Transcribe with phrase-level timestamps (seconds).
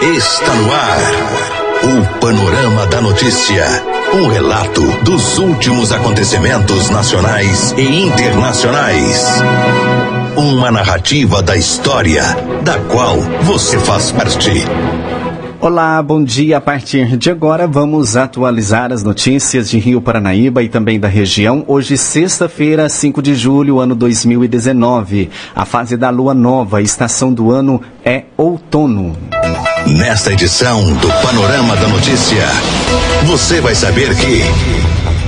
[0.00, 0.98] Está no ar.
[1.82, 3.64] O Panorama da Notícia.
[4.12, 9.42] Um relato dos últimos acontecimentos nacionais e internacionais.
[10.36, 12.22] Uma narrativa da história,
[12.62, 14.50] da qual você faz parte.
[15.58, 16.58] Olá, bom dia.
[16.58, 21.64] A partir de agora, vamos atualizar as notícias de Rio Paranaíba e também da região.
[21.66, 25.30] Hoje, sexta-feira, 5 de julho, ano 2019.
[25.54, 29.16] A fase da lua nova, estação do ano é outono.
[29.86, 32.44] Nesta edição do Panorama da Notícia,
[33.24, 34.42] você vai saber que.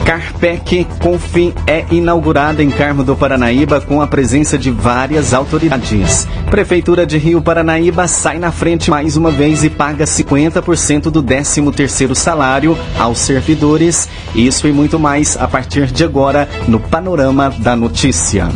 [0.04, 6.26] Carpec Confi é inaugurada em Carmo do Paranaíba com a presença de várias autoridades.
[6.50, 12.14] Prefeitura de Rio Paranaíba sai na frente mais uma vez e paga 50% do 13º
[12.14, 14.08] salário aos servidores.
[14.34, 18.48] Isso e muito mais a partir de agora no Panorama da Notícia.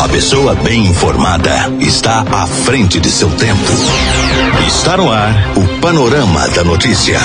[0.00, 3.72] A pessoa bem informada está à frente de seu tempo.
[4.66, 7.20] Está no ar o Panorama da Notícia.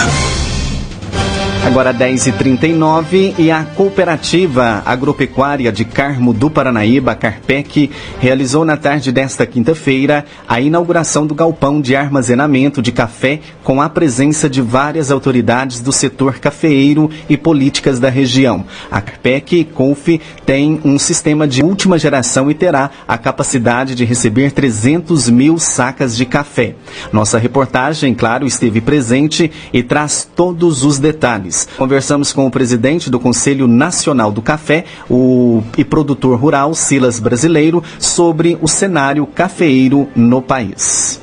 [1.64, 9.46] Agora 10h39 e a Cooperativa Agropecuária de Carmo do Paranaíba, Carpec, realizou na tarde desta
[9.46, 15.82] quinta-feira a inauguração do galpão de armazenamento de café com a presença de várias autoridades
[15.82, 18.66] do setor cafeeiro e políticas da região.
[18.90, 20.08] A Carpec Conf
[20.46, 26.18] tem um sistema de última geração e terá a capacidade de receber 300 mil sacas
[26.18, 26.76] de café.
[27.14, 31.51] Nossa reportagem, claro, esteve presente e traz todos os detalhes.
[31.78, 37.84] Conversamos com o presidente do Conselho Nacional do Café o, e produtor rural, Silas Brasileiro,
[38.00, 41.22] sobre o cenário cafeeiro no país.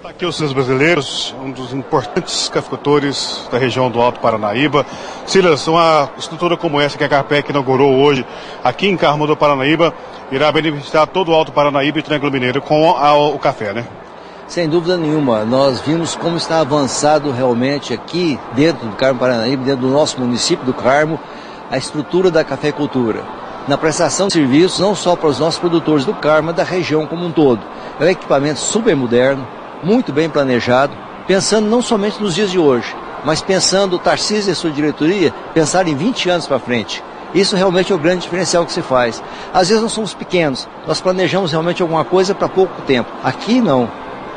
[0.00, 4.84] Está aqui os Silas Brasileiros, um dos importantes cafeicultores da região do Alto Paranaíba.
[5.24, 8.26] Silas, uma estrutura como essa que a Carpec inaugurou hoje
[8.64, 9.94] aqui em Carmo do Paranaíba
[10.32, 13.86] irá beneficiar todo o Alto Paranaíba e Triângulo Mineiro com a, o café, né?
[14.50, 19.82] Sem dúvida nenhuma, nós vimos como está avançado realmente aqui dentro do Carmo Paranaíba, dentro
[19.82, 21.20] do nosso município do Carmo,
[21.70, 23.22] a estrutura da cafeicultura.
[23.68, 27.06] Na prestação de serviços, não só para os nossos produtores do Carmo, mas da região
[27.06, 27.60] como um todo.
[28.00, 29.46] É um equipamento super moderno,
[29.84, 30.96] muito bem planejado,
[31.28, 32.92] pensando não somente nos dias de hoje,
[33.24, 37.04] mas pensando Tarcísio e sua diretoria, pensar em 20 anos para frente.
[37.32, 39.22] Isso realmente é o grande diferencial que se faz.
[39.54, 43.08] Às vezes nós somos pequenos, nós planejamos realmente alguma coisa para pouco tempo.
[43.22, 43.88] Aqui não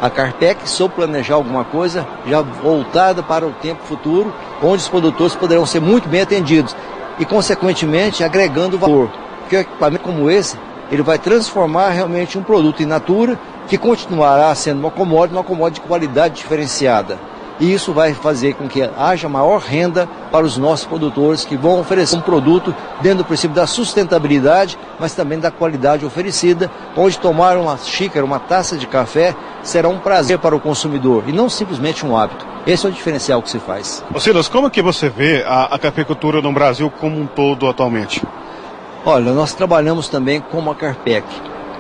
[0.03, 5.33] a Carpec soube planejar alguma coisa já voltada para o tempo futuro, onde os produtores
[5.33, 6.75] poderão ser muito bem atendidos
[7.17, 9.09] e, consequentemente, agregando valor.
[9.39, 10.59] Porque um equipamento como esse,
[10.91, 15.79] ele vai transformar realmente um produto in natura que continuará sendo uma commodity, uma commodity
[15.79, 17.17] de qualidade diferenciada.
[17.63, 21.79] E isso vai fazer com que haja maior renda para os nossos produtores que vão
[21.79, 27.55] oferecer um produto dentro do princípio da sustentabilidade, mas também da qualidade oferecida, onde tomar
[27.55, 32.05] uma xícara, uma taça de café será um prazer para o consumidor e não simplesmente
[32.05, 32.45] um hábito.
[32.67, 34.03] Esse é o diferencial que se faz.
[34.13, 38.21] Ô Silas, como que você vê a, a cafeicultura no Brasil como um todo atualmente?
[39.05, 41.25] Olha, nós trabalhamos também como a Carpec.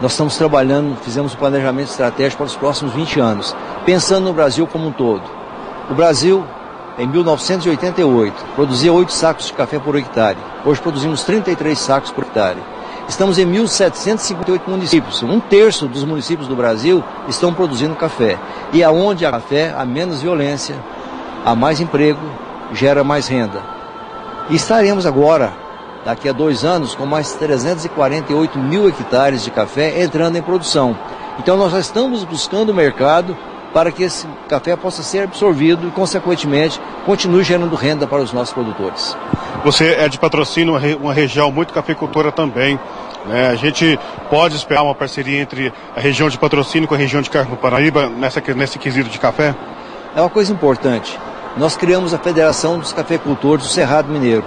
[0.01, 3.53] Nós estamos trabalhando, fizemos um planejamento estratégico para os próximos 20 anos,
[3.85, 5.42] pensando no Brasil como um todo.
[5.89, 6.45] O Brasil,
[6.97, 10.37] em 1988, produzia 8 sacos de café por hectare.
[10.65, 12.59] Hoje produzimos 33 sacos por hectare.
[13.09, 15.21] Estamos em 1.758 municípios.
[15.23, 18.39] Um terço dos municípios do Brasil estão produzindo café.
[18.71, 20.77] E aonde há café, há menos violência,
[21.43, 22.21] há mais emprego,
[22.71, 23.61] gera mais renda.
[24.49, 25.51] E estaremos agora,
[26.05, 30.97] daqui a dois anos, com mais 348 mil hectares de café entrando em produção.
[31.39, 33.35] Então nós já estamos buscando o mercado
[33.73, 38.53] para que esse café possa ser absorvido e, consequentemente, continue gerando renda para os nossos
[38.53, 39.17] produtores.
[39.65, 42.79] Você é de patrocínio, uma região muito cafeicultora também.
[43.25, 43.49] Né?
[43.49, 47.29] A gente pode esperar uma parceria entre a região de patrocínio com a região de
[47.29, 49.55] Carmo Paraíba nessa, nesse quesito de café?
[50.15, 51.17] É uma coisa importante.
[51.57, 54.43] Nós criamos a Federação dos Cafeicultores do Cerrado Mineiro.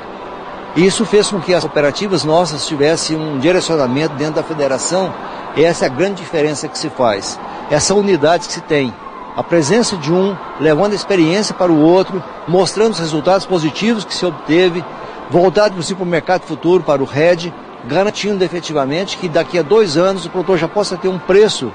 [0.76, 5.12] E isso fez com que as cooperativas nossas tivessem um direcionamento dentro da federação.
[5.56, 7.40] E essa é a grande diferença que se faz.
[7.70, 8.92] Essa unidade que se tem
[9.36, 14.14] a presença de um levando a experiência para o outro, mostrando os resultados positivos que
[14.14, 14.82] se obteve,
[15.30, 17.52] voltado para o mercado futuro, para o RED,
[17.86, 21.70] garantindo efetivamente que daqui a dois anos o produtor já possa ter um preço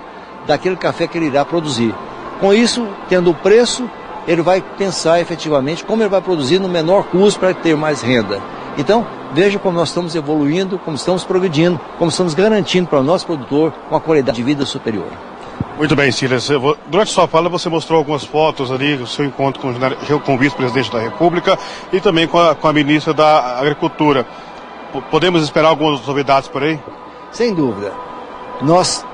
[0.48, 1.94] daquele café que ele irá produzir.
[2.40, 3.88] Com isso, tendo o preço,
[4.28, 8.42] ele vai pensar efetivamente como ele vai produzir no menor custo para ter mais renda.
[8.76, 13.28] Então, veja como nós estamos evoluindo, como estamos progredindo, como estamos garantindo para o nosso
[13.28, 15.31] produtor uma qualidade de vida superior.
[15.78, 16.48] Muito bem, Silas.
[16.88, 19.62] Durante sua fala, você mostrou algumas fotos ali, o seu encontro
[20.24, 21.58] com, o vice-presidente da República
[21.92, 24.26] e também com a, com a ministra da Agricultura.
[25.10, 26.80] Podemos esperar algumas novidades por aí?
[27.32, 27.92] Sem dúvida.
[28.62, 29.06] Nós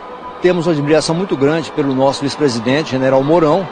[0.42, 3.68] temos uma admiração muito grande pelo nosso vice-presidente, general Mourão,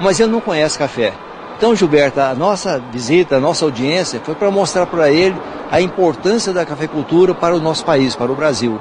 [0.00, 1.12] mas ele não conhece café.
[1.56, 5.36] Então, Gilberto, a nossa visita, a nossa audiência foi para mostrar para ele
[5.70, 8.80] a importância da cafeicultura para o nosso país, para o Brasil.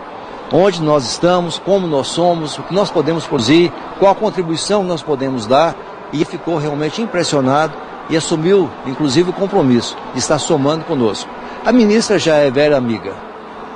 [0.51, 5.04] Onde nós estamos, como nós somos, o que nós podemos produzir, qual a contribuição nós
[5.04, 5.75] podemos dar.
[6.12, 7.74] E ficou realmente impressionado
[8.10, 11.30] e assumiu, inclusive, o compromisso de estar somando conosco.
[11.63, 13.13] A ministra já é velha amiga.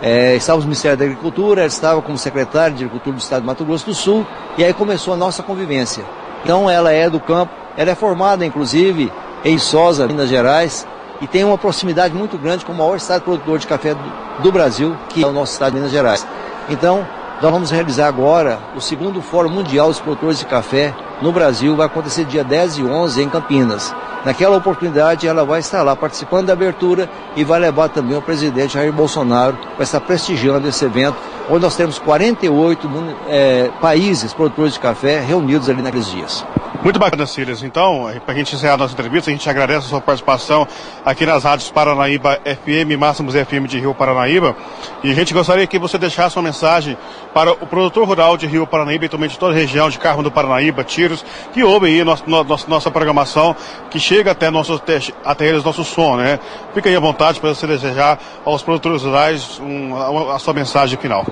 [0.01, 3.63] É, no Ministério da Agricultura, ela estava como secretária de Agricultura do Estado de Mato
[3.63, 4.25] Grosso do Sul,
[4.57, 6.03] e aí começou a nossa convivência.
[6.43, 9.09] Então ela é do campo, ela é formada inclusive
[9.45, 10.85] em Sosa, Minas Gerais,
[11.21, 14.51] e tem uma proximidade muito grande com o maior estado produtor de café do, do
[14.51, 16.27] Brasil, que é o nosso estado de Minas Gerais.
[16.69, 17.05] Então,
[17.41, 21.87] nós vamos realizar agora o segundo Fórum Mundial dos Produtores de Café no Brasil, vai
[21.87, 23.93] acontecer dia 10 e 11 em Campinas.
[24.23, 28.75] Naquela oportunidade, ela vai estar lá participando da abertura e vai levar também o presidente
[28.75, 31.17] Jair Bolsonaro para estar prestigiando esse evento,
[31.49, 32.89] onde nós temos 48
[33.27, 36.45] é, países produtores de café reunidos ali naqueles dias.
[36.81, 37.63] Muito bacana, Silas.
[37.63, 40.67] Então, para a gente encerrar a nossa entrevista, a gente agradece a sua participação
[41.05, 44.55] aqui nas rádios Paranaíba FM, Máximos FM de Rio Paranaíba.
[45.01, 46.97] E a gente gostaria que você deixasse uma mensagem
[47.33, 50.23] para o produtor rural de Rio Paranaíba e também de toda a região de Carmo
[50.23, 51.23] do Paranaíba, Tiros,
[51.53, 53.55] que ouvem aí nossa, nossa, nossa programação,
[53.89, 54.81] que chega até, nosso,
[55.23, 56.37] até eles nosso som, né?
[56.73, 60.97] Fica aí à vontade para você desejar aos produtores rurais um, a, a sua mensagem
[60.97, 61.25] final.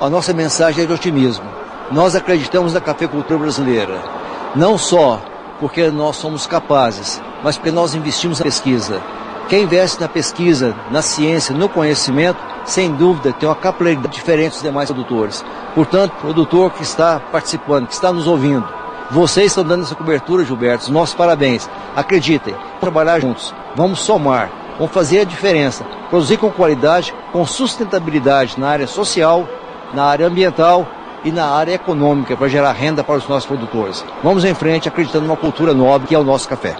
[0.00, 1.44] A nossa mensagem é de otimismo.
[1.92, 4.25] Nós acreditamos na cafeicultura brasileira
[4.56, 5.20] não só
[5.60, 9.02] porque nós somos capazes, mas porque nós investimos na pesquisa.
[9.48, 14.62] Quem investe na pesquisa, na ciência, no conhecimento, sem dúvida tem uma capilaridade diferente dos
[14.62, 15.44] demais produtores.
[15.74, 18.66] Portanto, produtor que está participando, que está nos ouvindo,
[19.10, 21.70] vocês estão dando essa cobertura, Gilberto, nossos parabéns.
[21.94, 28.58] Acreditem, vamos trabalhar juntos, vamos somar, vamos fazer a diferença, produzir com qualidade, com sustentabilidade
[28.58, 29.46] na área social,
[29.94, 30.88] na área ambiental
[31.26, 34.04] e na área econômica para gerar renda para os nossos produtores.
[34.22, 36.76] Vamos em frente acreditando numa cultura nobre que é o nosso café.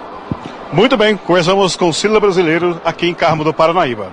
[0.72, 4.12] Muito bem, começamos com o Sila Brasileiro aqui em Carmo do Paranaíba.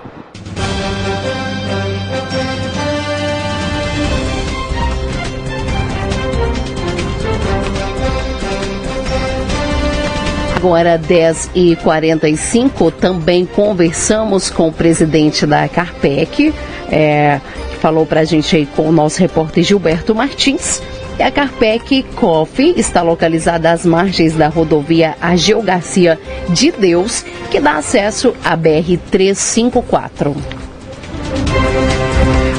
[10.56, 16.52] Agora 10 e 45 também conversamos com o presidente da Carpec,
[16.90, 17.38] é,
[17.84, 20.80] falou para a gente aí com o nosso repórter Gilberto Martins.
[21.22, 27.76] A Carpec Coffee está localizada às margens da rodovia Ageu Garcia de Deus, que dá
[27.76, 30.53] acesso à BR 354.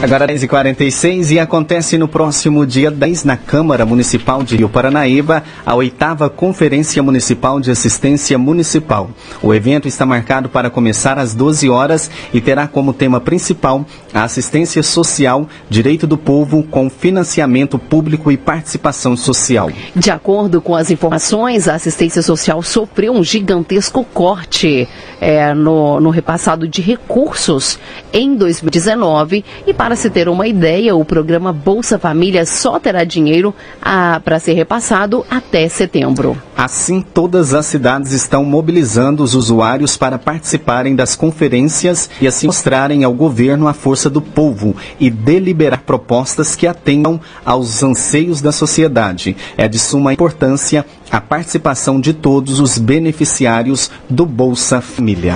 [0.02, 5.74] Agora 10h46 e acontece no próximo dia 10 na Câmara Municipal de Rio Paranaíba a
[5.74, 9.10] oitava Conferência Municipal de Assistência Municipal.
[9.42, 14.24] O evento está marcado para começar às 12 horas e terá como tema principal a
[14.24, 19.72] assistência social, direito do povo com financiamento público e participação social.
[19.96, 24.88] De acordo com as informações, a assistência social sofreu um gigantesco corte
[25.25, 27.80] é, no, no repassado de recursos
[28.13, 33.51] em 2019 e para se ter uma ideia, o programa Bolsa Família só terá dinheiro
[33.81, 36.38] ah, para ser repassado até setembro.
[36.56, 43.04] Assim, todas as cidades estão mobilizando os usuários para participarem das conferências e assim mostrarem
[43.04, 49.36] ao governo a força do povo e deliberar propostas que atendam aos anseios da sociedade.
[49.57, 55.36] É de suma importância a participação de todos os beneficiários do Bolsa Família.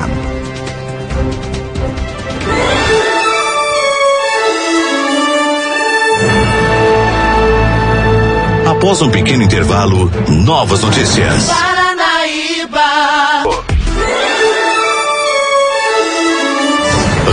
[8.66, 11.48] Após um pequeno intervalo, novas notícias.
[11.48, 12.80] Paranaíba.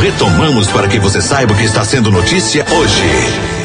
[0.00, 3.55] Retomamos para que você saiba o que está sendo notícia hoje.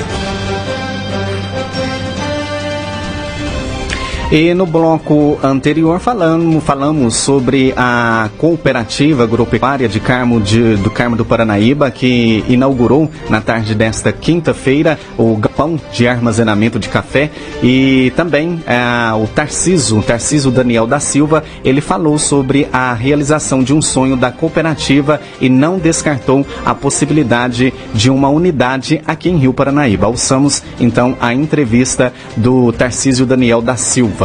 [4.32, 11.18] E no bloco anterior falamos, falamos sobre a cooperativa agropecuária de Carmo de, do Carmo
[11.18, 17.30] do Paranaíba, que inaugurou na tarde desta quinta-feira o galpão de armazenamento de café
[17.62, 23.62] e também é, o Tarciso, o Tarciso Daniel da Silva, ele falou sobre a realização
[23.62, 29.36] de um sonho da cooperativa e não descartou a possibilidade de uma unidade aqui em
[29.36, 30.08] Rio Paranaíba.
[30.08, 34.21] Ouçamos então a entrevista do Tarcísio Daniel da Silva.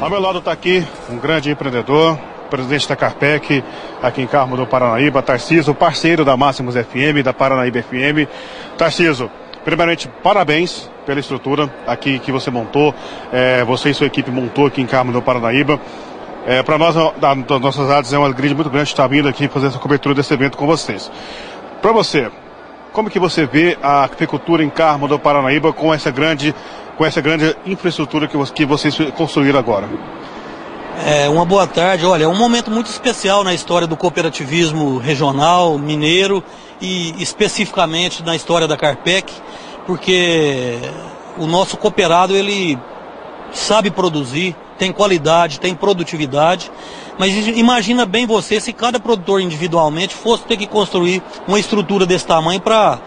[0.00, 3.62] Ao meu lado está aqui um grande empreendedor, presidente da Carpec,
[4.02, 8.26] aqui em Carmo do Paranaíba, Tarciso, parceiro da Máximos FM, da Paranaíba FM.
[8.78, 9.30] Tarciso,
[9.62, 12.94] primeiramente, parabéns pela estrutura aqui que você montou,
[13.30, 15.78] é, você e sua equipe montou aqui em Carmo do Paranaíba.
[16.46, 19.48] É, Para nós, da, das nossas áreas, é uma alegria muito grande estar vindo aqui
[19.48, 21.12] fazer essa cobertura desse evento com vocês.
[21.82, 22.30] Para você,
[22.92, 26.54] como que você vê a agricultura em Carmo do Paranaíba com essa grande,
[27.02, 29.88] com essa grande infraestrutura que, que vocês construíram agora?
[31.04, 32.06] É, uma boa tarde.
[32.06, 36.44] Olha, é um momento muito especial na história do cooperativismo regional, mineiro
[36.80, 39.32] e especificamente na história da Carpec,
[39.84, 40.78] porque
[41.38, 42.78] o nosso cooperado ele
[43.52, 46.70] sabe produzir, tem qualidade, tem produtividade.
[47.18, 52.28] Mas imagina bem você se cada produtor individualmente fosse ter que construir uma estrutura desse
[52.28, 53.00] tamanho para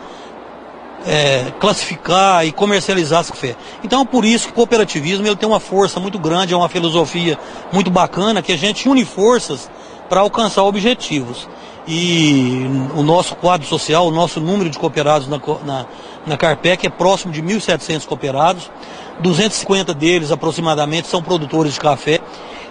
[1.05, 3.55] é, classificar e comercializar esse café.
[3.83, 7.37] Então, por isso que o cooperativismo ele tem uma força muito grande, é uma filosofia
[7.71, 9.69] muito bacana, que a gente une forças
[10.09, 11.47] para alcançar objetivos.
[11.87, 12.65] E
[12.95, 15.85] o nosso quadro social, o nosso número de cooperados na, na,
[16.25, 18.71] na Carpec é próximo de 1.700 cooperados.
[19.19, 22.19] 250 deles aproximadamente são produtores de café.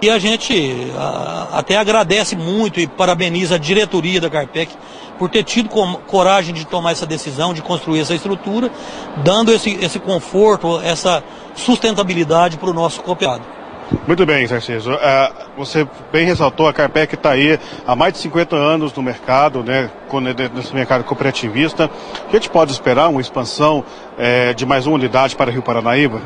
[0.02, 4.72] E a gente a, até agradece muito e parabeniza a diretoria da Carpec
[5.18, 8.70] por ter tido com, coragem de tomar essa decisão, de construir essa estrutura,
[9.18, 11.22] dando esse, esse conforto, essa
[11.54, 13.44] sustentabilidade para o nosso cooperado.
[14.06, 14.92] Muito bem, Sarciso.
[14.92, 14.98] Uh,
[15.56, 19.90] você bem ressaltou, a Carpec está aí há mais de 50 anos no mercado, né,
[20.54, 21.90] nesse mercado cooperativista.
[22.28, 23.84] A gente pode esperar uma expansão
[24.18, 26.20] eh, de mais uma unidade para Rio Paranaíba?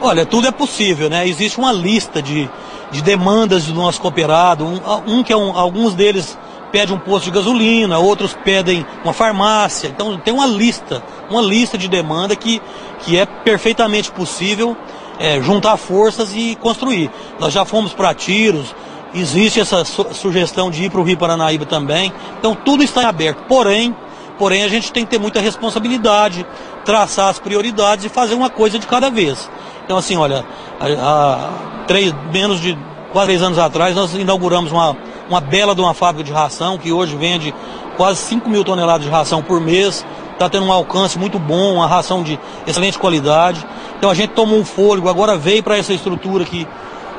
[0.00, 1.26] Olha, tudo é possível, né?
[1.26, 2.48] Existe uma lista de,
[2.90, 6.38] de demandas do nosso cooperado, um, um que é um, alguns deles
[6.70, 9.88] pedem um posto de gasolina, outros pedem uma farmácia.
[9.88, 12.60] Então tem uma lista, uma lista de demanda que,
[13.00, 14.76] que é perfeitamente possível
[15.18, 17.10] é, juntar forças e construir.
[17.38, 18.74] Nós já fomos para tiros,
[19.14, 22.12] existe essa su sugestão de ir para o Rio Paranaíba também.
[22.38, 23.44] Então tudo está aberto.
[23.48, 23.94] Porém,
[24.38, 26.46] porém a gente tem que ter muita responsabilidade,
[26.84, 29.50] traçar as prioridades e fazer uma coisa de cada vez.
[29.84, 30.44] Então assim, olha,
[30.80, 31.50] há,
[31.86, 32.78] três, menos de
[33.12, 34.96] quase três anos atrás nós inauguramos uma,
[35.28, 37.54] uma bela de uma fábrica de ração que hoje vende
[37.96, 40.04] quase 5 mil toneladas de ração por mês
[40.38, 43.66] está tendo um alcance muito bom, uma ração de excelente qualidade.
[43.98, 46.66] Então a gente tomou um fôlego, agora veio para essa estrutura que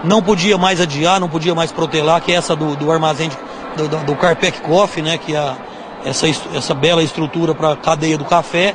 [0.04, 3.88] não podia mais adiar, não podia mais protelar, que é essa do, do armazém de,
[3.88, 5.58] do, do Carpec Coffee, né, que é a,
[6.06, 8.74] essa, essa bela estrutura para a cadeia do café.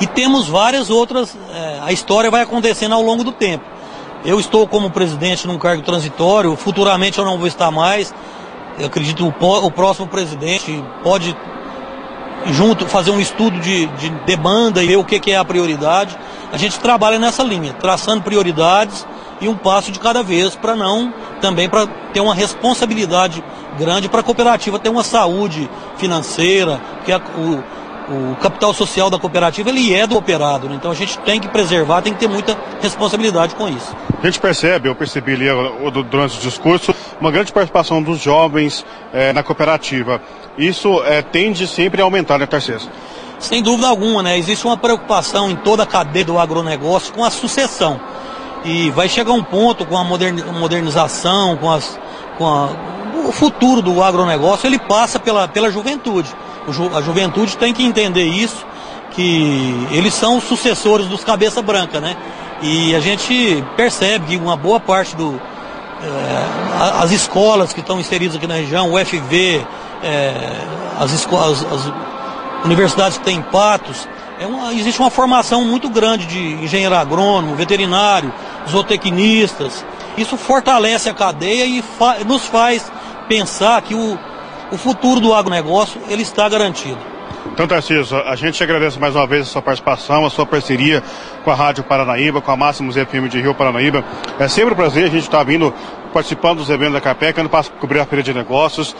[0.00, 3.64] E temos várias outras, é, a história vai acontecendo ao longo do tempo.
[4.24, 8.14] Eu estou como presidente num cargo transitório, futuramente eu não vou estar mais.
[8.78, 11.36] Eu acredito que o, o próximo presidente pode
[12.52, 16.16] junto, fazer um estudo de, de demanda e ver o que, que é a prioridade.
[16.52, 19.06] A gente trabalha nessa linha, traçando prioridades
[19.40, 23.42] e um passo de cada vez para não também para ter uma responsabilidade
[23.78, 27.62] grande para a cooperativa ter uma saúde financeira, que a, o,
[28.32, 30.76] o capital social da cooperativa ele é do operado, né?
[30.76, 33.94] então a gente tem que preservar, tem que ter muita responsabilidade com isso.
[34.22, 35.46] A gente percebe, eu percebi ali
[36.08, 40.20] durante o discurso, uma grande participação dos jovens é, na cooperativa.
[40.58, 42.90] Isso é, tende sempre a aumentar, né, Tarcísio?
[43.38, 44.38] Sem dúvida alguma, né?
[44.38, 48.00] Existe uma preocupação em toda a cadeia do agronegócio com a sucessão.
[48.64, 51.98] E vai chegar um ponto com a modernização, com, as,
[52.38, 52.70] com a,
[53.26, 56.28] o futuro do agronegócio, ele passa pela, pela juventude.
[56.94, 58.66] a juventude tem que entender isso,
[59.10, 62.16] que eles são os sucessores dos cabeça branca, né?
[62.62, 65.40] E a gente percebe que uma boa parte do.
[66.02, 69.66] É, as escolas que estão inseridas aqui na região, o FV,
[70.02, 70.52] é,
[70.98, 71.92] as, as
[72.64, 74.06] universidades que têm patos,
[74.38, 78.32] é uma, existe uma formação muito grande de engenheiro agrônomo, veterinário,
[78.68, 79.84] zootecnistas.
[80.16, 82.90] Isso fortalece a cadeia e fa nos faz
[83.28, 84.18] pensar que o,
[84.70, 87.15] o futuro do agronegócio ele está garantido.
[87.56, 91.02] Então, Tarcísio, a gente agradece mais uma vez a sua participação, a sua parceria
[91.42, 94.04] com a Rádio Paranaíba, com a Máximos FM de Rio Paranaíba.
[94.38, 95.72] É sempre um prazer a gente estar vindo
[96.12, 98.94] participando dos eventos da CAPEC, ano para cobrir a feira de negócios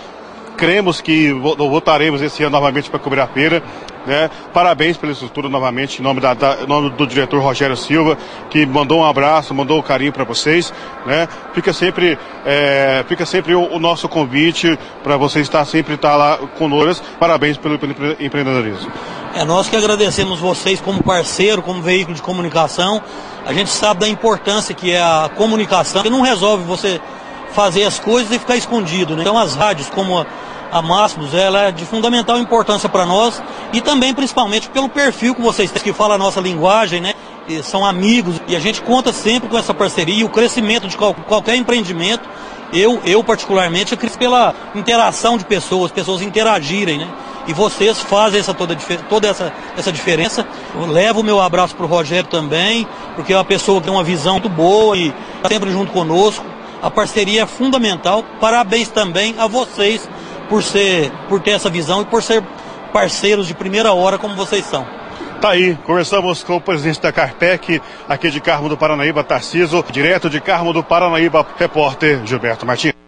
[0.57, 3.63] cremos que voltaremos esse ano novamente para cobrir a feira.
[4.07, 4.31] Né?
[4.53, 8.17] Parabéns pela estrutura novamente, em nome, da, da, nome do diretor Rogério Silva,
[8.49, 10.73] que mandou um abraço, mandou um carinho para vocês.
[11.05, 11.29] Né?
[11.53, 16.39] Fica sempre, é, fica sempre o, o nosso convite para vocês estar sempre estar lá
[16.59, 17.05] conosco.
[17.19, 18.91] Parabéns pelo, pelo empreendedorismo.
[19.35, 23.03] É nós que agradecemos vocês como parceiro, como veículo de comunicação.
[23.45, 27.01] A gente sabe da importância que é a comunicação, que não resolve você
[27.53, 29.15] fazer as coisas e ficar escondido.
[29.15, 29.23] Né?
[29.23, 30.27] Então as rádios como a,
[30.71, 33.43] a Máximos, ela é de fundamental importância para nós
[33.73, 37.15] e também principalmente pelo perfil que vocês têm, que fala a nossa linguagem, né?
[37.49, 40.97] E são amigos e a gente conta sempre com essa parceria e o crescimento de
[40.97, 42.29] qual, qualquer empreendimento.
[42.73, 47.09] Eu, eu particularmente, acredito pela interação de pessoas, pessoas interagirem, né?
[47.47, 48.77] E vocês fazem essa toda,
[49.09, 50.47] toda essa, essa diferença.
[50.75, 53.95] Eu levo o meu abraço para o Rogério também, porque é uma pessoa que tem
[53.95, 56.45] uma visão muito boa e está sempre junto conosco.
[56.83, 58.25] A parceria é fundamental.
[58.41, 60.09] Parabéns também a vocês
[60.49, 62.43] por, ser, por ter essa visão e por ser
[62.93, 64.87] parceiros de primeira hora como vocês são.
[65.41, 70.31] Tá aí, conversamos com o presidente da Carpec, aqui de Carmo do Paranaíba, Tarciso, direto
[70.31, 73.06] de Carmo do Paranaíba, repórter Gilberto Martins.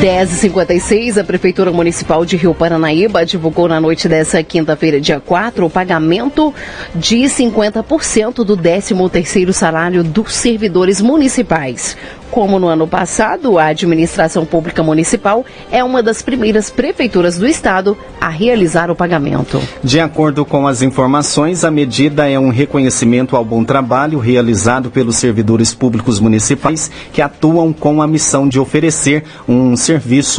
[0.00, 5.68] 10h56, a Prefeitura Municipal de Rio Paranaíba divulgou na noite dessa quinta-feira, dia 4, o
[5.68, 6.54] pagamento
[6.94, 11.98] de 50% do 13º salário dos servidores municipais.
[12.30, 17.98] Como no ano passado, a administração pública municipal é uma das primeiras prefeituras do estado
[18.20, 19.60] a realizar o pagamento.
[19.82, 25.16] De acordo com as informações, a medida é um reconhecimento ao bom trabalho realizado pelos
[25.16, 29.89] servidores públicos municipais que atuam com a missão de oferecer um serviço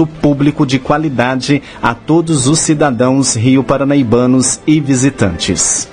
[0.05, 5.87] público de qualidade a todos os cidadãos rio-paranaíbanos e visitantes.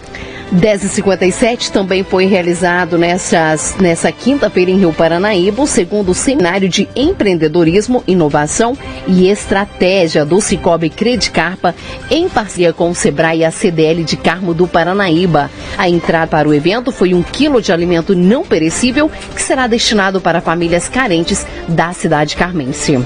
[0.54, 8.02] 10h57 também foi realizado nessas, nessa quinta-feira em Rio Paranaíba o segundo seminário de empreendedorismo,
[8.06, 8.76] inovação
[9.06, 11.74] e estratégia do Cicobi Credicarpa
[12.10, 15.50] em parceria com o Sebrae e a CDL de Carmo do Paranaíba.
[15.76, 20.18] A entrada para o evento foi um quilo de alimento não perecível que será destinado
[20.18, 22.98] para famílias carentes da cidade carmense.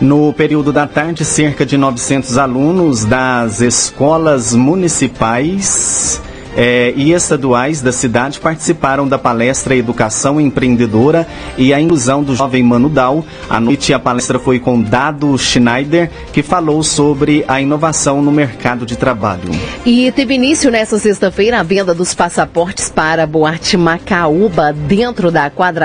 [0.00, 6.20] No período da tarde, cerca de 900 alunos das escolas municipais
[6.58, 11.24] é, e estaduais da cidade participaram da palestra Educação Empreendedora
[11.56, 13.24] e a Inclusão do Jovem Mano Dal.
[13.48, 18.84] À noite, a palestra foi com Dado Schneider, que falou sobre a inovação no mercado
[18.84, 19.52] de trabalho.
[19.86, 25.78] E teve início nesta sexta-feira a venda dos passaportes para Boate Macaúba, dentro da 40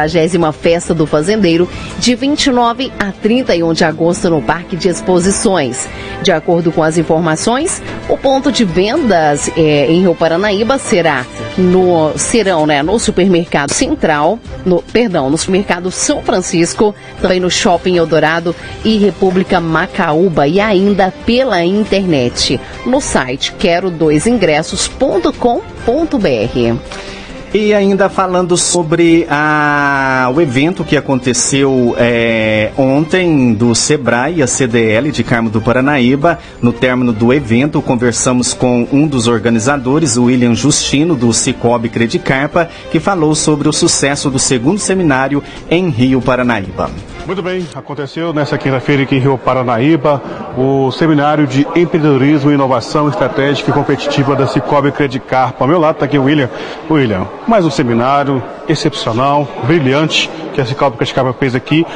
[0.53, 5.87] Festa do Fazendeiro, de 29 a 31 de agosto no Parque de Exposições.
[6.23, 7.79] De acordo com as informações,
[8.09, 11.25] o ponto de vendas é, em Rio Paranaíba será
[11.57, 17.97] no serão, né, no supermercado Central, no perdão, no supermercado São Francisco, também no Shopping
[17.97, 27.12] Eldorado e República Macaúba e ainda pela internet no site quero dois ingressos.com.br.
[27.53, 35.11] E ainda falando sobre a, o evento que aconteceu é, ontem do Sebrae, a CDL
[35.11, 36.39] de Carmo do Paranaíba.
[36.59, 42.67] No término do evento, conversamos com um dos organizadores, o William Justino, do Cicobi Credicarpa,
[42.91, 46.89] que falou sobre o sucesso do segundo seminário em Rio Paranaíba.
[47.25, 50.21] Muito bem, aconteceu nessa quinta-feira aqui em Rio Paranaíba
[50.57, 55.63] o seminário de empreendedorismo, inovação estratégica e competitiva da Cicobi Credicarpa.
[55.63, 56.49] Ao meu lado está aqui o William.
[56.91, 61.87] William, mais um seminário excepcional, brilhante, que a Cicobi Credicarpa fez aqui.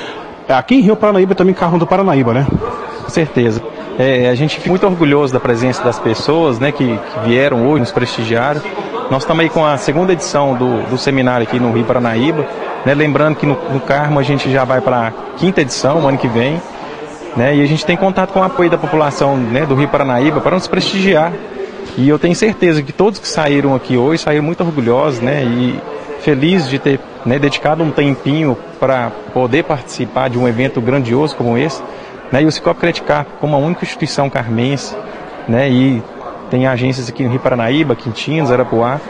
[0.48, 2.48] É, aqui em Rio Paranaíba também Carro do Paranaíba, né?
[3.04, 3.62] Com certeza.
[4.00, 7.82] É, a gente fica muito orgulhoso da presença das pessoas né, que, que vieram hoje,
[7.82, 8.62] nos prestigiaram.
[9.12, 12.48] Nós estamos aí com a segunda edição do, do seminário aqui no Rio Paranaíba.
[12.88, 12.94] Né?
[12.94, 16.30] Lembrando que no, no Carmo a gente já vai para a quinta edição, ano que
[16.30, 16.62] vem.
[17.36, 17.58] Né?
[17.58, 20.56] E a gente tem contato com o apoio da população né, do Rio Paranaíba para
[20.56, 21.34] nos prestigiar.
[21.98, 25.78] E eu tenho certeza que todos que saíram aqui hoje saíram muito orgulhosos né, e
[26.22, 31.58] felizes de ter né, dedicado um tempinho para poder participar de um evento grandioso como
[31.58, 31.84] esse.
[32.32, 34.96] Né, e o Cicobi Credicar, como a única instituição carmense,
[35.46, 36.02] né, e
[36.50, 39.02] tem agências aqui no Rio Paranaíba, Quintinos, Arapuá,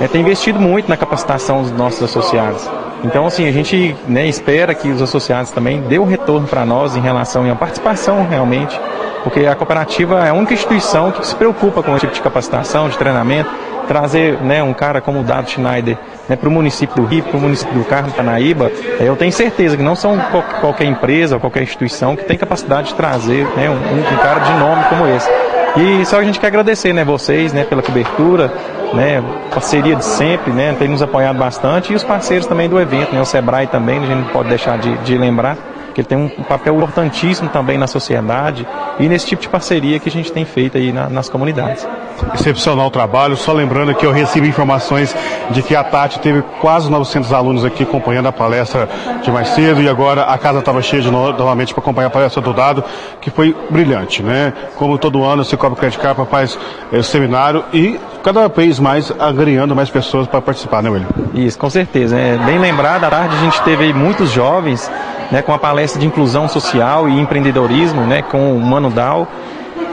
[0.00, 2.68] é, tem investido muito na capacitação dos nossos associados.
[3.04, 6.96] Então, assim, a gente né, espera que os associados também dêem um retorno para nós
[6.96, 8.78] em relação à participação realmente,
[9.22, 12.88] porque a cooperativa é a única instituição que se preocupa com esse tipo de capacitação,
[12.88, 13.50] de treinamento,
[13.86, 17.36] trazer né, um cara como o Dado Schneider né, para o município do Rio, para
[17.36, 20.16] o município do Carmo, Paranaíba, é, eu tenho certeza que não são
[20.60, 24.52] qualquer empresa ou qualquer instituição que tem capacidade de trazer né, um, um cara de
[24.52, 25.28] nome como esse.
[25.76, 28.52] E só a gente quer agradecer né, vocês né, pela cobertura,
[28.92, 33.14] né, parceria de sempre, né, tem nos apoiado bastante e os parceiros também do evento,
[33.14, 35.56] né, o Sebrae também, a gente não pode deixar de, de lembrar
[35.94, 38.66] que ele tem um papel importantíssimo também na sociedade
[38.98, 41.86] e nesse tipo de parceria que a gente tem feito aí na, nas comunidades.
[42.34, 45.14] Excepcional o trabalho, só lembrando que eu recebi informações
[45.50, 48.88] de que a Tati teve quase 900 alunos aqui acompanhando a palestra
[49.22, 52.10] de mais cedo e agora a casa estava cheia de no, novamente para acompanhar a
[52.10, 52.84] palestra do Dado,
[53.20, 54.52] que foi brilhante, né?
[54.76, 56.58] Como todo ano, o Cicobi Credit Capa faz
[56.92, 61.08] esse seminário e cada vez mais agregando mais pessoas para participar, né, William?
[61.34, 62.18] Isso, com certeza.
[62.18, 64.90] É bem lembrado, à tarde a gente teve aí muitos jovens
[65.30, 69.28] né, com a palestra de inclusão social e empreendedorismo, né, com o Mano Dal,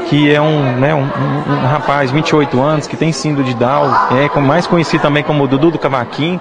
[0.10, 4.40] que é um, né, um, um, rapaz, 28 anos, que tem sido de Down, é
[4.40, 6.40] mais conhecido também como Dudu do Cavaquinho.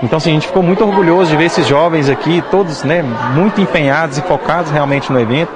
[0.00, 3.02] Então, assim, a gente ficou muito orgulhoso de ver esses jovens aqui, todos né,
[3.34, 5.50] muito empenhados e focados realmente no evento.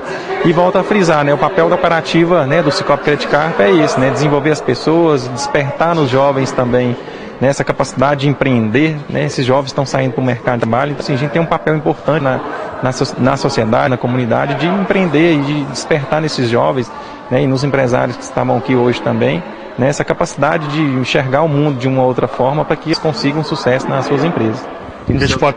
[0.45, 3.71] E volta a frisar, né, o papel da operativa né, do Cicop Credit Card é
[3.71, 6.97] esse, né, desenvolver as pessoas, despertar nos jovens também
[7.43, 8.97] né, essa capacidade de empreender.
[9.11, 11.43] Né, esses jovens estão saindo para o mercado de trabalho, então assim, a gente tem
[11.43, 12.41] um papel importante na,
[12.81, 16.89] na, na sociedade, na comunidade, de empreender e de despertar nesses jovens
[17.29, 19.43] né, e nos empresários que estavam aqui hoje também,
[19.77, 23.43] né, essa capacidade de enxergar o mundo de uma outra forma para que eles consigam
[23.43, 24.65] sucesso nas suas empresas.
[25.09, 25.57] E a, gente pode,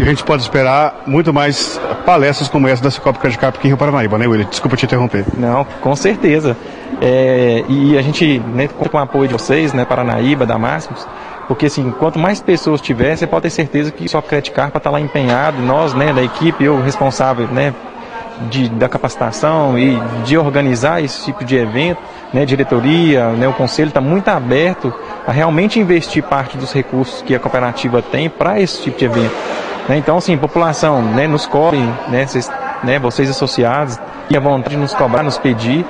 [0.00, 3.70] a gente pode esperar muito mais palestras como essa da Cicobi Credit Cap aqui em
[3.70, 4.48] Rio Paranaíba, né, William?
[4.48, 5.24] Desculpa te interromper.
[5.36, 6.56] Não, com certeza.
[7.00, 11.06] É, e a gente, né, com o apoio de vocês, né, Paranaíba, da Máximos,
[11.48, 14.90] porque assim, quanto mais pessoas tiver, você pode ter certeza que só Credit Carpa está
[14.90, 17.74] lá empenhado, nós, né, da equipe, eu responsável, né,
[18.50, 21.98] de, da capacitação e de organizar esse tipo de evento,
[22.32, 24.92] né, diretoria, né, o conselho está muito aberto
[25.26, 29.34] a realmente investir parte dos recursos que a cooperativa tem para esse tipo de evento.
[29.88, 32.50] Né, então, assim, população, né, nos cobrem, né, vocês,
[32.82, 33.98] né, vocês associados,
[34.30, 35.84] e a vontade de nos cobrar, nos pedir,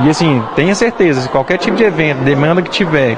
[0.00, 3.16] e assim, tenha certeza, se qualquer tipo de evento, demanda que tiver,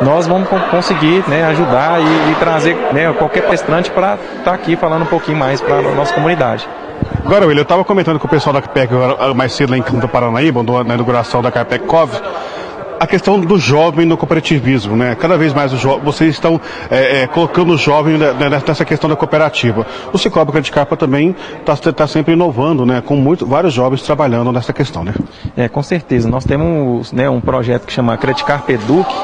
[0.00, 4.76] nós vamos conseguir né, ajudar e, e trazer né, qualquer palestrante para estar tá aqui
[4.76, 6.68] falando um pouquinho mais para a nossa comunidade.
[7.24, 8.92] Agora, William, eu estava comentando com o pessoal da CAPEC
[9.36, 12.20] mais cedo lá em Campo do Paranaíba, na inauguração da CAPEC COV,
[13.00, 15.14] a questão do jovem no cooperativismo, né?
[15.14, 15.72] Cada vez mais
[16.04, 16.60] vocês estão
[16.90, 19.86] é, é, colocando o jovem nessa questão da cooperativa.
[20.12, 23.00] O Cicobi Credit Carpa também está tá sempre inovando, né?
[23.00, 25.14] Com muito, vários jovens trabalhando nessa questão, né?
[25.56, 26.28] É, com certeza.
[26.28, 29.14] Nós temos né, um projeto que chama Credit Carpa Eduque,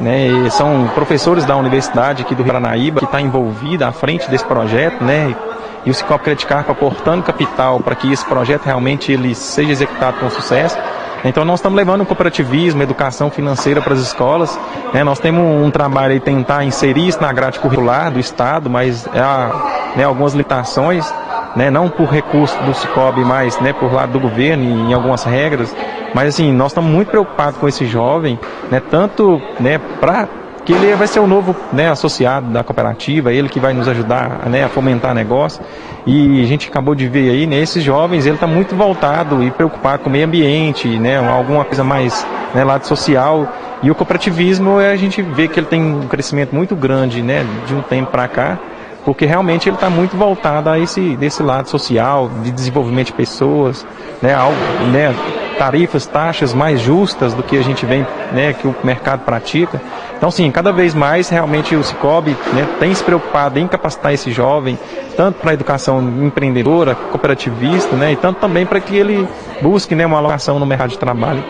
[0.00, 4.44] né, são professores da universidade aqui do Rio Paranaíba que está envolvida à frente desse
[4.44, 5.36] projeto, né,
[5.84, 10.18] e o Cicobi Credit Carpa aportando capital para que esse projeto realmente ele seja executado
[10.18, 10.76] com sucesso.
[11.24, 14.58] Então nós estamos levando o cooperativismo, educação financeira para as escolas.
[14.92, 15.02] Né?
[15.02, 19.94] Nós temos um trabalho aí tentar inserir isso na grade curricular do Estado, mas há
[19.96, 21.10] né, algumas limitações,
[21.56, 21.70] né?
[21.70, 25.74] não por recurso do Cicobi, mas né, por lado do governo e em algumas regras.
[26.14, 28.38] Mas assim, nós estamos muito preocupados com esse jovem,
[28.70, 28.82] né?
[28.90, 30.28] tanto né, para
[30.64, 34.48] que ele vai ser o novo né, associado da cooperativa, ele que vai nos ajudar
[34.48, 35.62] né, a fomentar negócio.
[36.06, 39.50] E a gente acabou de ver aí, né, esses jovens, ele está muito voltado e
[39.50, 43.48] preocupado com o meio ambiente, né, alguma coisa mais né, lado social.
[43.82, 47.74] E o cooperativismo, a gente vê que ele tem um crescimento muito grande né, de
[47.74, 48.58] um tempo para cá,
[49.04, 53.86] porque realmente ele está muito voltado a esse desse lado social, de desenvolvimento de pessoas,
[54.22, 54.56] né, algo,
[54.90, 55.14] né,
[55.54, 59.80] tarifas, taxas mais justas do que a gente vem, né, que o mercado pratica.
[60.16, 64.30] Então, sim, cada vez mais realmente o Cicobi né, tem se preocupado em capacitar esse
[64.30, 64.78] jovem,
[65.16, 69.28] tanto para a educação empreendedora, cooperativista, né, e tanto também para que ele
[69.60, 71.44] busque né, uma alocação no mercado de trabalho.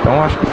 [0.00, 0.46] Então, acho que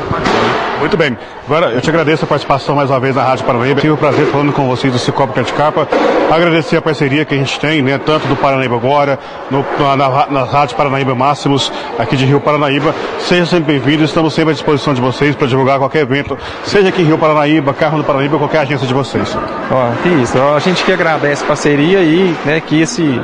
[0.79, 1.17] muito bem.
[1.45, 3.79] Agora, eu te agradeço a participação mais uma vez na Rádio Paranaíba.
[3.79, 5.88] Tive o prazer falando com vocês do Cicobi Capa.
[6.31, 9.63] Agradecer a parceria que a gente tem, né, tanto do Paranaíba Agora, no,
[9.95, 12.93] na, na, Rádio Paranaíba Máximos, aqui de Rio Paranaíba.
[13.19, 17.01] Seja sempre bem-vindo, estamos sempre à disposição de vocês para divulgar qualquer evento, seja aqui
[17.01, 19.38] em Rio Paranaíba, Carro do Paranaíba, qualquer agência de vocês.
[19.71, 20.38] Ó, que isso.
[20.39, 23.21] A gente que agradece a parceria e né, que esse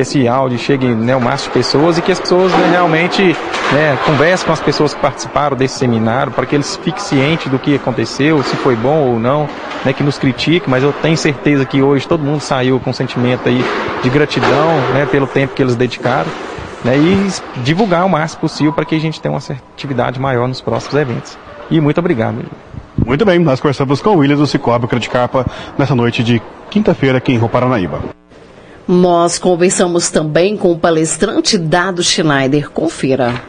[0.00, 3.36] que esse áudio chegue né, ao máximo de pessoas e que as pessoas né, realmente
[3.72, 7.58] né, conversem com as pessoas que participaram desse seminário para que eles fiquem cientes do
[7.58, 9.46] que aconteceu, se foi bom ou não,
[9.84, 12.92] né, que nos critique, mas eu tenho certeza que hoje todo mundo saiu com um
[12.92, 13.62] sentimento aí
[14.02, 16.30] de gratidão né, pelo tempo que eles dedicaram
[16.82, 20.62] né, e divulgar o máximo possível para que a gente tenha uma assertividade maior nos
[20.62, 21.38] próximos eventos.
[21.70, 22.42] E muito obrigado.
[23.04, 27.18] Muito bem, nós conversamos com o Williams do Cicobi Credit Carpa nessa noite de quinta-feira
[27.18, 28.19] aqui em Rio Paranaíba.
[28.90, 32.70] Nós conversamos também com o palestrante Dado Schneider.
[32.70, 33.40] Confira.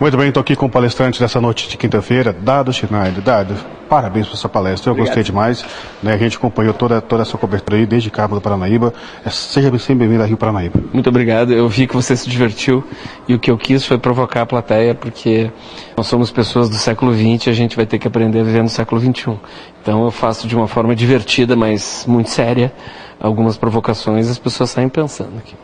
[0.00, 3.22] Muito bem, estou aqui com o palestrante dessa noite de quinta-feira, Dado Schneider.
[3.22, 3.54] Dado,
[3.88, 5.14] parabéns por sua palestra, eu Obrigado.
[5.14, 5.64] gostei demais.
[6.02, 8.92] Né, a gente acompanhou toda, toda a sua cobertura aí, desde Cabo do Paranaíba.
[9.24, 10.80] É, seja sempre bem-vindo a Rio Paranaíba.
[10.92, 12.82] Muito obrigado, eu vi que você se divertiu
[13.28, 15.48] e o que eu quis foi provocar a plateia, porque
[15.96, 18.64] nós somos pessoas do século XX e a gente vai ter que aprender a viver
[18.64, 19.38] no século XXI.
[19.80, 22.72] Então eu faço de uma forma divertida, mas muito séria
[23.20, 25.54] algumas provocações, as pessoas saem pensando aqui.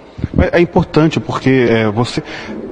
[0.52, 2.22] É importante porque é, você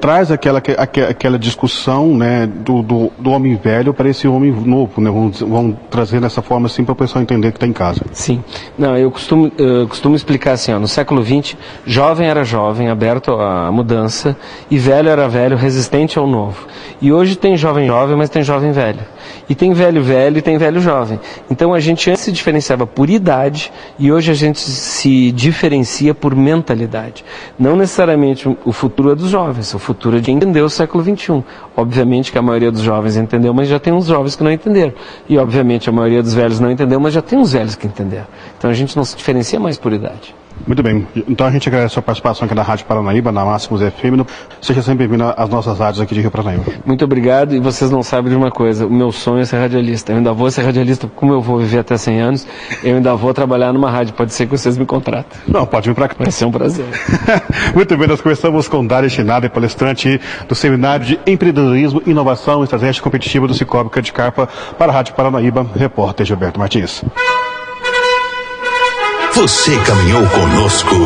[0.00, 0.62] traz aquela,
[1.08, 5.10] aquela discussão né, do, do, do homem velho para esse homem novo, né?
[5.10, 8.02] Vamos, vamos trazer dessa forma assim para o pessoal entender que está em casa.
[8.12, 8.42] Sim.
[8.78, 13.32] Não, eu costumo, eu costumo explicar assim, ó, no século XX, jovem era jovem, aberto
[13.32, 14.36] à mudança,
[14.70, 16.66] e velho era velho, resistente ao novo.
[17.00, 19.00] E hoje tem jovem jovem, mas tem jovem velho.
[19.50, 21.18] E tem velho velho e tem velho jovem.
[21.50, 26.36] Então a gente antes se diferenciava por idade e hoje a gente se diferencia por
[26.36, 27.24] mentalidade.
[27.58, 31.42] Não necessariamente o futuro é dos jovens, o futuro é de entender o século XXI.
[31.76, 34.92] Obviamente que a maioria dos jovens entendeu, mas já tem uns jovens que não entenderam.
[35.28, 38.28] E obviamente a maioria dos velhos não entendeu, mas já tem uns velhos que entenderam.
[38.56, 40.32] Então a gente não se diferencia mais por idade.
[40.66, 41.06] Muito bem.
[41.28, 44.26] Então a gente agradece a sua participação aqui na Rádio Paranaíba, na Máximos FM.
[44.60, 46.64] Seja sempre bem-vindo às nossas rádios aqui de Rio Paranaíba.
[46.84, 47.54] Muito obrigado.
[47.54, 50.12] E vocês não sabem de uma coisa: o meu sonho é ser radialista.
[50.12, 52.46] Eu ainda vou ser radialista, como eu vou viver até 100 anos,
[52.82, 54.14] eu ainda vou trabalhar numa rádio.
[54.14, 55.40] Pode ser que vocês me contratem.
[55.48, 56.14] Não, pode vir para cá.
[56.18, 56.86] Vai ser um prazer.
[57.74, 63.02] Muito bem, nós conversamos com Dário Chinada, palestrante do Seminário de Empreendedorismo, Inovação e Estratégia
[63.02, 67.02] Competitiva do Cicobi de Carpa, para a Rádio Paranaíba, repórter Gilberto Martins.
[69.34, 70.96] Você caminhou conosco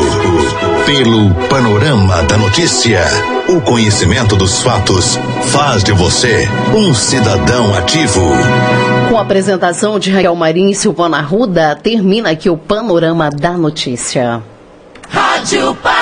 [0.85, 3.01] pelo panorama da notícia.
[3.47, 8.21] O conhecimento dos fatos faz de você um cidadão ativo.
[9.09, 14.41] Com a apresentação de Raquel Marim e Silvana Ruda, termina aqui o panorama da notícia.
[15.09, 15.94] Rádio Paranaíba.